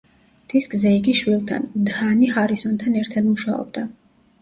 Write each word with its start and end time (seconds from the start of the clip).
დისკზე 0.53 0.93
იგი 1.01 1.13
შვილთან, 1.19 1.69
დჰანი 1.91 2.33
ჰარისონთან 2.39 3.01
ერთად 3.07 3.33
მუშაობდა. 3.33 3.89